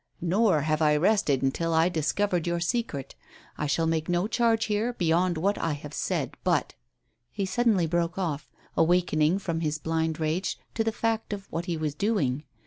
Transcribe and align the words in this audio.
Nor 0.19 0.61
have 0.61 0.81
I 0.81 0.97
rested 0.97 1.43
until 1.43 1.75
I 1.75 1.87
discovered 1.87 2.47
your 2.47 2.59
secret. 2.59 3.13
I 3.55 3.67
shall 3.67 3.85
make 3.85 4.09
no 4.09 4.27
charge 4.27 4.65
here 4.65 4.93
beyond 4.93 5.37
what 5.37 5.59
I 5.59 5.73
have 5.73 5.93
said, 5.93 6.35
but" 6.43 6.73
He 7.31 7.45
suddenly 7.45 7.85
broke 7.85 8.17
off, 8.17 8.49
awakening 8.75 9.37
from 9.37 9.59
his 9.59 9.77
blind 9.77 10.19
rage 10.19 10.57
to 10.73 10.83
the 10.83 10.91
fact 10.91 11.33
of 11.33 11.45
what 11.51 11.65
he 11.65 11.77
was 11.77 11.93
doing. 11.93 12.45